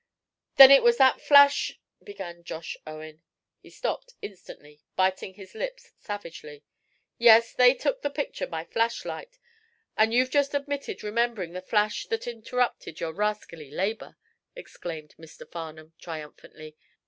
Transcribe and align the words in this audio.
"Then 0.55 0.71
it 0.71 0.81
was 0.81 0.97
that 0.97 1.21
flash" 1.21 1.79
began 2.03 2.43
Josh 2.43 2.75
Owen. 2.87 3.21
He 3.59 3.69
stopped 3.69 4.15
instantly, 4.19 4.81
biting 4.95 5.35
his 5.35 5.53
lips 5.53 5.91
savagely. 5.99 6.63
"Yes, 7.19 7.53
they 7.53 7.75
took 7.75 8.01
the 8.01 8.09
picture 8.09 8.47
by 8.47 8.63
flashlight, 8.65 9.37
and 9.95 10.11
you've 10.11 10.31
just 10.31 10.55
admitted 10.55 11.03
remembering 11.03 11.53
the 11.53 11.61
flash 11.61 12.07
that 12.07 12.25
interrupted 12.25 12.99
your 12.99 13.13
rascally 13.13 13.69
labor," 13.69 14.17
exclaimed 14.55 15.13
Mr. 15.19 15.47
Farnum, 15.47 15.93
triumphantly. 15.99 16.75